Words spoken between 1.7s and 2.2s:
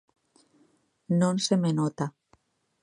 nota.